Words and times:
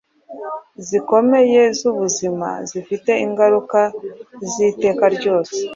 zikomeye 0.87 1.61
z’ubuzima 1.77 2.49
zifite 2.69 3.11
ingaruka 3.25 3.79
z’iteka 4.51 5.05
ryose, 5.15 5.55